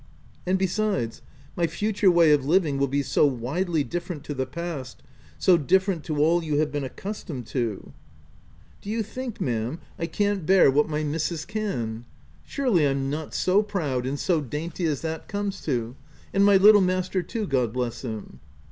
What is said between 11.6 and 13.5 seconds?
missis can?— surely I'm not